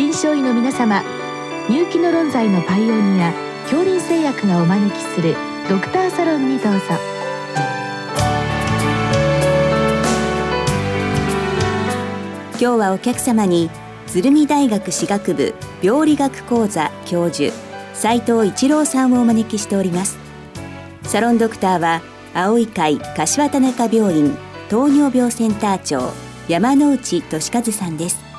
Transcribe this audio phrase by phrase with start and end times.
[0.00, 1.02] 臨床医の皆様
[1.68, 3.34] 入気の論剤のパイオニア
[3.64, 5.36] 恐林製薬がお招きする
[5.68, 6.80] ドクターサロンにどうぞ。
[12.52, 13.68] 今日はお客様に
[14.06, 17.52] 鶴見大学歯学部病理学講座教授
[17.92, 20.18] 斉藤一郎さんをお招きしております。
[21.02, 22.00] サロンドクターは
[22.32, 24.34] 青い会柏田中病院
[24.70, 26.10] 糖尿病センター長
[26.48, 28.29] 山内俊和さんです。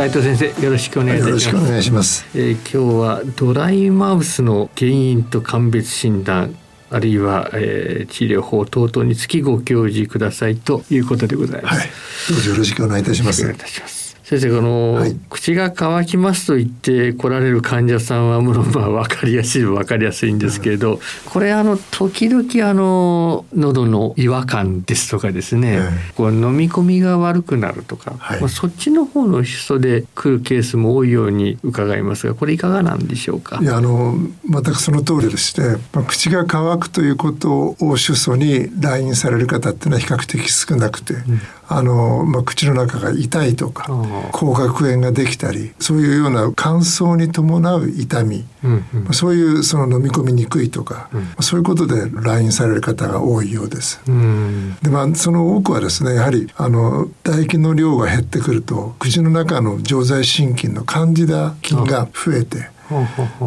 [0.00, 6.56] 斉藤先生よろしくお願いします、よろしくお願いします、えー、今日はドライマウスの原因と鑑別診断
[6.88, 11.80] あるいは、えー、治療法等々につきご教示くださいということでございます。
[11.80, 11.88] はい、
[12.30, 13.99] どうぞよろしくお願いいたします。
[14.30, 33.58] 先生この、はい、口が乾きますと言って来られる患者さんはもろまあ分かりやすい分かりやすいんですけれど、うん、これあの時々あの喉の違和感ですとかですね、はい、こう飲み込みが悪くなるとか、はい、まあ、そっちの方の人で来るケースも多いように伺いますがこれいかがなんでしょうか？
[33.60, 34.14] いやあの
[34.48, 41.40] 全くその通りでして、まあ、口が乾くということを主訴に来院される方っていうのは比較的少なくて、うん
[41.72, 43.86] あの、まあ、口の中が痛いとか
[44.32, 54.02] 口角炎ができたりそういうような乾燥に伴う痛み、うんうん、そういうその飲み込みにくいとか、うん、そういうことで来院される方が多いようです。
[54.08, 62.68] うん、でまあその多くはですねやはりあの唾液の量が減ってくると口の中の常在心筋のカンジダ菌が増えて。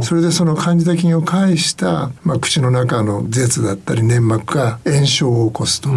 [0.01, 5.89] それでそのカンジダ菌を介した、まあ、口の中の舌だったり粘膜が炎症を起こすと。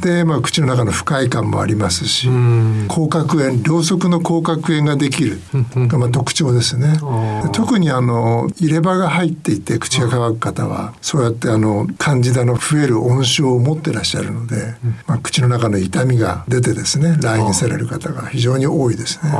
[0.00, 2.28] で、まあ、口の中の不快感もありますし
[2.88, 5.38] 口角炎両側の口角炎ができる。
[5.74, 6.98] がまあ特徴ですね。
[7.52, 14.74] 特にあの入れ歯が入っていて口が乾く方はそうやってあのカンジダの増える温床を持ってらっしゃるので、
[15.06, 19.32] まあ、口の中の痛みが出てですね来院される方が非常に多いですね。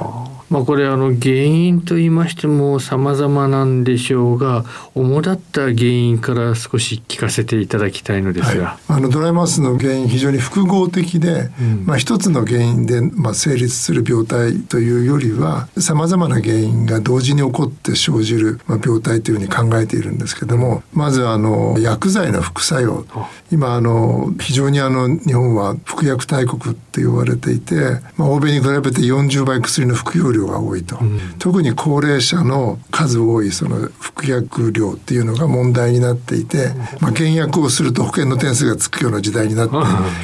[0.49, 4.65] まあ、これあの原因と言いましても様々なんでしょうが
[4.95, 23.05] 主だった原因から少し聞かせていただきたいのですが、はい、あのドライマウスの原因非常に複合的で、うん、まあ、一つの原因で、まあ、成立する病態というよりは様々な原因が同時に起こって生じる、まあ、病態というふうに考えているんですけどもまずあの薬剤の副作用。
[23.51, 27.75] 今あの非常にあの日本は服薬大国って言われていて、
[28.17, 39.77] まあ、欧米に比べて40倍薬の服用量が多いと、うん、特に高齢者の数多いその服薬量っていうのが問題になっていて、まあ、減薬をすると保険の点数がつくような時代になって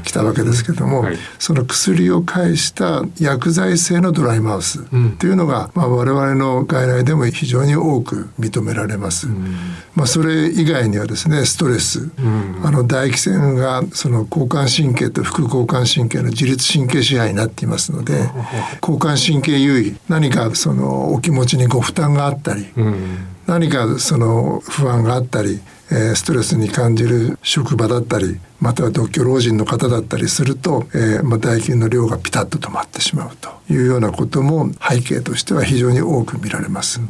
[0.03, 4.85] きたわけですけども、はい、その薬を介した薬剤性のドライマウスっ
[5.19, 9.29] ていうのが、まあ、我々の外来でも非常に多く認められます。
[9.29, 9.55] うん、
[9.95, 18.31] まあ、それ以外にはですねストレス、うん、あの唾液腺がその交感神経と副交感神経の自律神経支配になっていますので
[18.81, 37.01] 交感神経優位何かそのお気持ちにご負担があったり、うん、何かその不安があったり、えー、ストレスに感じる職場だったりまたは独居老人の方だったりすると、えーまあ、唾液の量がピタッと止まってしまうというようなことも背景としては非常に多く見られます。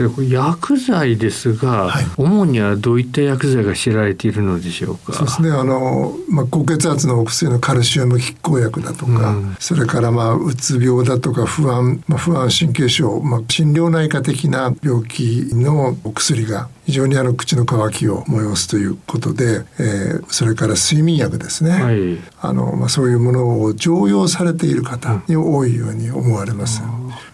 [0.00, 5.12] 薬剤ですが、はい、主にはどういった薬剤が知られているのでしょうか？
[5.12, 5.50] そうですね。
[5.50, 26.82] あのまあ高血圧のお薬のカルシウム拮抗薬だとか、うん、それからまあうつ病だとか不安まあ不安神経症まあ心療内科的な病気のお薬が非常にあの口の渇きを催すということで、えー、それから睡眠薬ですね、はい、あのまあ、そういうものを常用されている方に多いように思われます。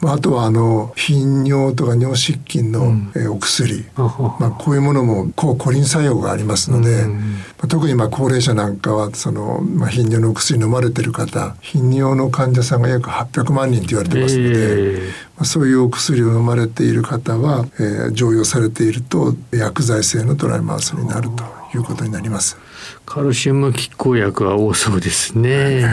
[0.00, 7.18] まあ、あとはあの頻尿とか尿失禁の、うん、えー、お薬、まあ、こういうものも抗コリン作用がありますので、うん、ま
[7.64, 21.44] あ、特にまあ高齢者なんかはその、まあ、頻尿のお薬飲まれてる方頻尿の患者さんが約800万人と言われてますので、えー、まあ、そういうお薬を飲まれている方は、えー、常用されていると薬剤性のドライマウスになると。
[21.74, 22.56] いうことになります。
[23.04, 25.84] カルシウム拮抗薬は多そうですね。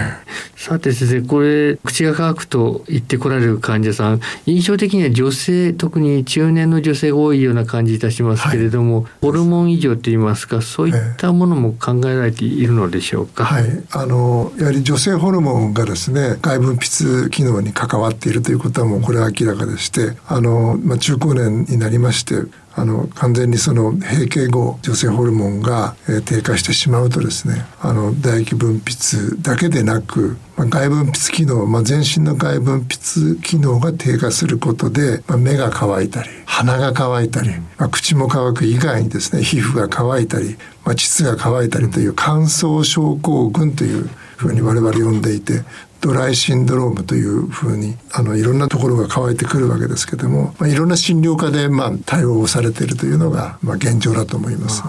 [0.56, 13.46] さて先生これ口が乾くと言ってこられる患者さん印象的には女性特に中年の女性が多いような感じいたしますけれども、はい、ホルモン異常といいますかそういったものも考えられているのでしょうか？
[13.46, 22.36] はい、あのやはり女性ホルモンがですね外分泌機能に関わっているということはもうこれは明らかでしてあの、まあ、中高年になりまして
[22.78, 45.64] あの完全にその閉経後女性ホルモンが、えー、低下してしまうとですねあの唾液分泌だけでなく、まあ、外分泌機能、まあ、全身の外分泌機能が低下することで、まあ、目が乾いたり鼻が乾いたり、まあ、口も乾く以外にですね皮膚が乾いたり、まあ、膣が乾いたりという乾燥症候群というふうに我々呼んでいて
[46.06, 54.84] ドライシンドロームというふうにあのいろんなところが乾いてくるわけですけども、まあ、いろんな診療科でまあ対応をされているというのがまあ現状だと思います。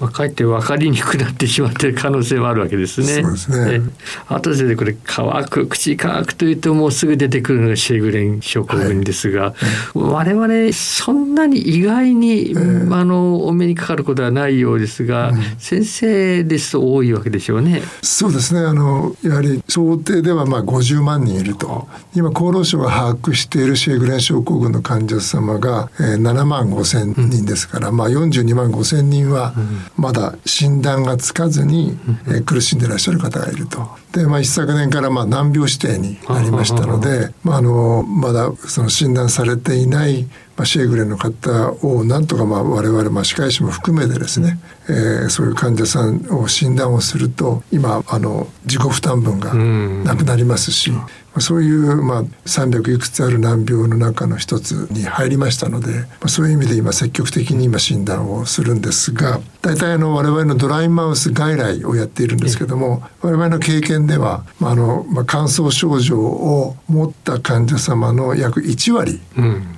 [0.00, 3.22] まあ、かえって分かりにくくなってしまっている可能性もあるわけですね。
[3.22, 3.80] そうですね。
[4.28, 9.54] あとでこれ乾く口乾くというともうすぐ出てくるのがシェーグレン症候群ですが、はい、
[9.94, 17.82] 我々そんなに意外に、えー、あのお目にかかることはないようですが、うん、先生ですと多いわけでしょうね。
[18.02, 18.60] そうですね。
[18.60, 31.98] あのやはり想定ではまあ50万人いると今厚労省が把握しているシェーグレン症候群の患者様が、えー、7万5千人ですから、うん、まあ42万5千人は、うんまだ診断がつかずに、
[32.28, 33.88] え苦しんでいらっしゃる方がいると。
[34.12, 40.26] で、まあ、一昨年からまあ難病指定になりましたので、まあ、あのまだその診断されていない
[40.58, 50.90] まあ、シェーグレンの方をなんとかまあ我々、まあ、歯科医師も含めてですね、えー、そういう患者さんを診断をすると今あの自己負担分がなくなりますし、
[51.40, 69.20] そういう、まあ、300いくつある難病の中の一つに入りましたので、まあ、そういう意味で今積極的に今診断をするんですが大体あの我々のドライマウス外来をやっているんですけども我々の経験では、まああのまあ、乾燥症状を持った患者様の約1割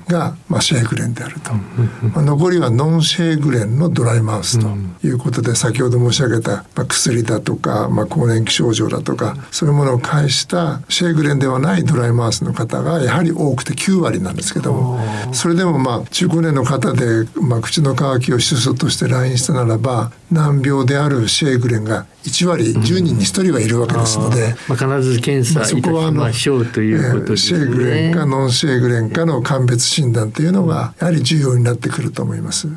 [0.07, 4.69] が、まあ、シェーグレンであると、まあ、残りはノンシェーグレンのドライマウスと
[5.07, 15.01] いうことで先ほど申し上げた、まあ、薬だとか、まあ、更年期症状だとかそういうものを介したシェーグレンではないドライマウスの方がやはり多くて9割なんですけども
[15.33, 32.69] それでもまあ中高年の方で、まあ、口の渇きを主訴として来院したならば難病であるシェーグレンが1割10人に1人はいるわけですので、まあ、必ず検査いたしましょうということですね、シェーグレンかノンシェーグレンかの鑑別診断というのがやはり重要になってくると思います。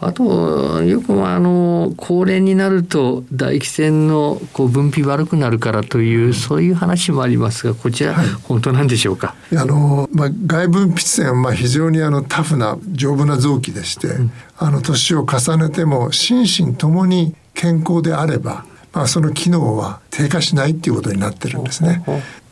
[0.00, 9.34] あとよくあの高齢になると唾液腺のこう分泌悪くなるからというそういう話もありますがこちら、はい、本当なんでしょうか？
[9.52, 22.04] あの、まあ、外分泌腺はまあ非常にあのタフな丈夫な臓器でして、うん、あの年を重ねても心身ともに健康であればまあ、その機能は低下しないっていうことになってるんですね。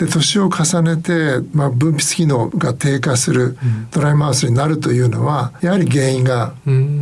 [0.04, 3.56] で年を重ねて、まあ、分泌機能が低下する
[3.93, 6.54] ドライマウスになるというのはやはり原因が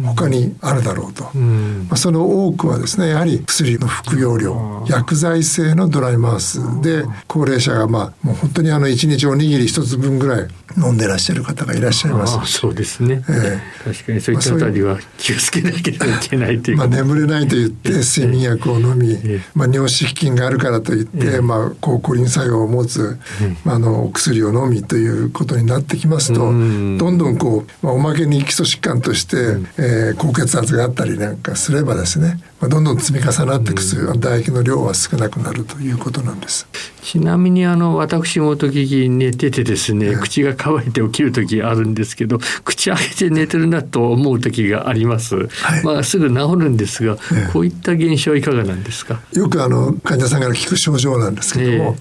[0.04, 12.52] 他にあるだろうと、まあ、その多くはですねやはり薬の服用量薬剤性のドライマウスで高齢者がまあもう本当にあの1日おにぎり1つ分ぐらい飲んでらっしゃる方がいらっしゃいます。
[12.52, 16.76] そうですね、えー、確かにそういったあたりは気をつけなければいけないという。
[16.76, 19.18] まあ、眠れないと言って睡眠薬を飲み、
[19.54, 22.89] まあ、尿失禁があるからといって、まあ、抗コリン作用を持つ、
[23.64, 29.36] まあ、あのお薬を飲みということになってきますと、どんどんこう、まあ、おまけに基礎疾患として、
[29.78, 36.66] えー、高血圧があったりなんかすればですね、まあ、どんどん積み重なっていく唾液の量は少なくなるということなんです。
[37.02, 47.16] ちなみにあの私も時々寝ててですね、口が乾いて起きる時あるんですけど口開けて寝てるなと思う時があります、はい、まあすぐ治るんですが、
[47.52, 49.20] こういった現象いかがなんですか？
[49.32, 51.96] よくあの患者さんから聞く症状なんですけども、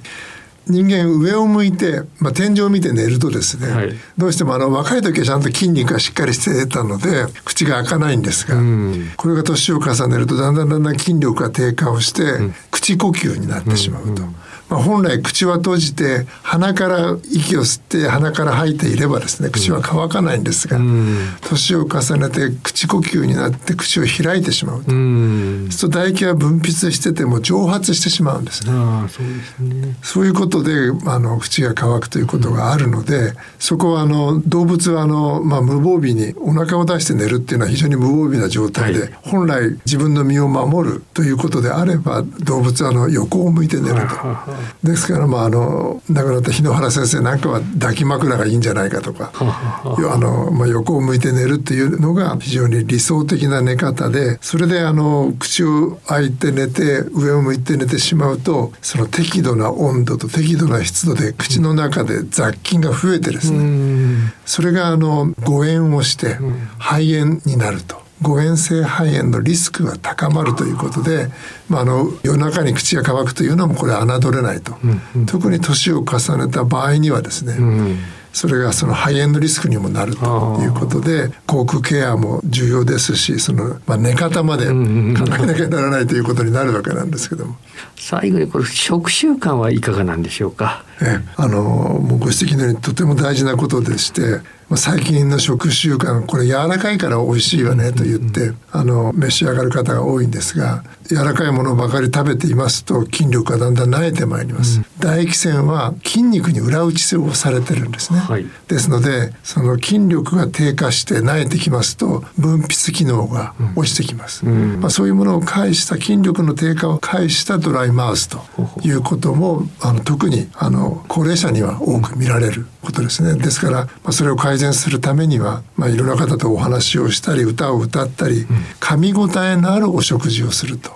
[0.68, 14.24] 人間上を向いて、まあ、天井を見て寝るとですね、はい、どうしてもあの若い時はちゃんと筋肉がしっかりしてたので口が開かないんですが、うん、これが年を重ねるとだんだんだんだん筋力が低下をして、うん、口呼吸になってしまうと。
[14.24, 14.36] うん
[14.70, 28.72] まあ、本来口は閉じて鼻から息を吸って鼻から吐いていればですね口は乾かないんですが、うん、年を重ねて口呼吸になって口を開いてしまうと、うん、そう唾液は分泌してても蒸発してしまうんですね。
[28.74, 29.96] あそうですね。
[30.04, 30.72] そういうことで
[31.06, 44.59] あの口が乾くということがあるので、うん、そこはあの動物はあの、まあ、無防備にお腹を出して寝るっていうのは非常に無防備な状態で、はい、本来自分の身を守るということであれば動物はあの横を向いて寝ると。
[44.84, 66.36] ですからまああの亡くなった日野原先生なんかは抱き枕がいいんじゃないかとかあの、まあ、横を向いて寝るっていうのが非常に理想的な寝方でそれであの口を開いて寝て上を向いて寝てしまうとその適度な温度と適度な湿度で口の中で雑菌が増えてですねそれがあの誤嚥をして
[66.78, 68.09] 肺炎になると。
[68.22, 71.30] 誤嚥性肺炎のリスクが高まるということで、
[71.70, 77.98] まあ、あの夜中に口が乾くというのもこれ侮れないと、うんうん、特に年を重ねた場合にはですね、うん
[78.32, 87.58] それがその肺炎のリスクにもなるということで口腔ケアも重要ですしその、まあ、寝方まで考えなきゃならないということになるわけなんですけども。
[87.98, 90.86] 最後にこれ食習慣はいかがなんでしょうか。
[91.02, 118.40] えあのもうご指摘のようにとても大事なことでしてま、最近の食習慣これ柔らかいから美味しいわねと言って、あの召し上がる方が多いんですが柔らかいものばかり食べていますと筋力がだんだん慣れてまいります、唾液腺は筋肉に裏打ちをされてるんですね、はい、ですのでその筋力が低下して慣れてきますと分泌機能が落ちてきます、うん、まあ、そういうものを介した筋力の低下を介したドライマウスと
[118.84, 123.38] いうこともあの特にあの高齢者には多く見られることですね。
[123.42, 128.46] ですから、まあ、それを改善するためには、まあ、いろんな方とお話をしたり歌を歌ったり、
[128.80, 130.92] 噛み応えのあるお食事をすると。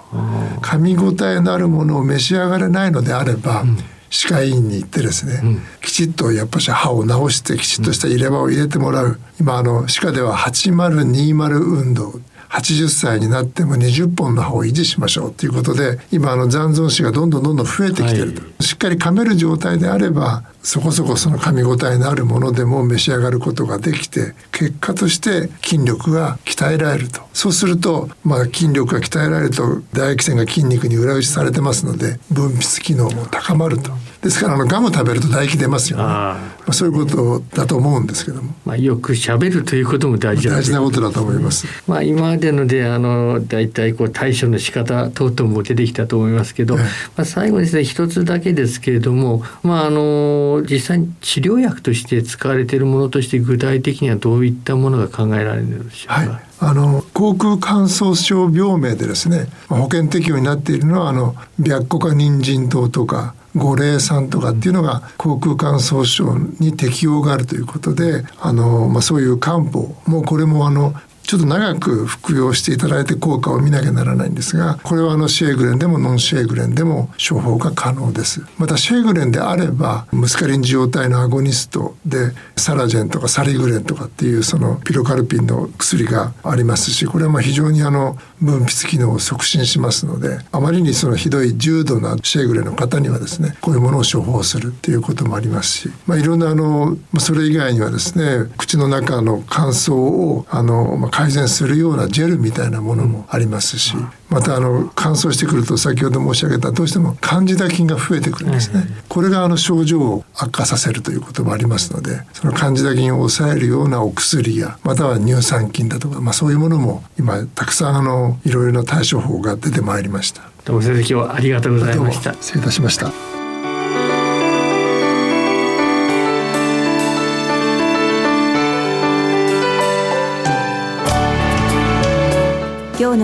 [0.61, 3.63] 噛み応えのあるものを召し上がれないのであれば、
[4.13, 9.19] 歯科医院に行ってですね、うん、きちっとやっぱし歯を直してきちっとした入れ歯を入れてもらう。
[9.39, 12.21] 今あの歯科では8020運動。
[12.49, 33.91] 80歳になっても20本の歯を維持しましょうということで今あの残存歯がどんどんどんどん増えてきてると、はい、しっかり噛める状態であればそこそこその噛み応えのあるものでも召し上がることができて結果として筋力が鍛えられるとそうすると、まあ、筋力が鍛えられると唾液腺が筋肉に裏打ちされてますので分泌機能も高まると。
[34.23, 36.03] ですからあのガム食べると唾液出ますよね。
[36.05, 38.55] まあ、そういうことだと思うんですけども。
[38.63, 41.67] まあよく喋るということも大事大事なことだと思います。
[41.87, 46.83] まあ今までのであの大体こう対処の仕方等々も出てきたと思いますけど、ま
[47.17, 56.13] あ最後ですね一つだけですけれども、まああの実際に治療薬として使われているものとして具体的にはどういったものが考えられるのでしょうか？
[56.13, 78.41] はいあの口腔乾燥症病名でですね保険適用になっているのはあの白虎化人参糖とか五苓散とかっていうのが口腔乾燥症に適用があるということであの、まあ、そういう漢方もうこれもあのちょっと長く服用していただいて効果を見なきゃならないんですがこれはあのシェーグレンでもノンシェーグレンでも処方が可能です。
[78.57, 103.95] またシェーグレンであればムスカリン受容体のアゴニストでサラジェンとかサリグレンとかっていうそのピロカルピンの薬がありますしこれはまあ非常にあの分泌機能を促進しますのであまりにそのひどい重度なシェーグレの方にはですねこういうものを処方するっていうこともありますし、まあ、いろんなあのそれ以外にはですね口の中の乾燥をあの、まあ、改善するようなジェルみたいなものもありますし、
[104.33, 120.41] またあの乾燥してくると先ほど申し上げたどうしてもカンジダ菌が増えてくるんですね、これがあの症状を悪化させるということもありますのでそのカンジダ菌を抑えるようなお薬やまたは乳酸菌だとか、まあ、そういうものも今たくさんあのいろいろな対処法が出てまいりました。
[120.65, 122.33] どうも先生今日はありがとうございました。
[122.33, 123.32] 失礼いたしました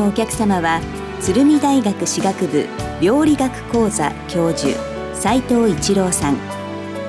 [0.09, 0.81] お客様は
[1.21, 2.65] 鶴見大学歯学部
[2.99, 4.75] 病理学講座教授
[5.13, 6.37] 斉藤一郎さん。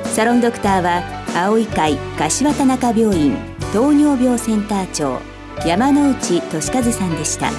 [0.05, 1.03] サロンドクターは
[1.35, 3.39] 青い会柏田中病院
[3.73, 5.19] 糖尿病センター長
[5.67, 7.51] 山内俊和さんでした。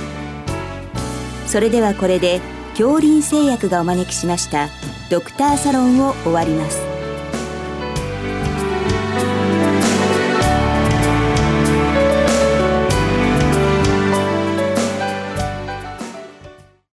[1.48, 2.40] それではこれで
[2.78, 4.70] 恐林製薬がお招きしました
[5.10, 6.91] ドクターサロンを終わります。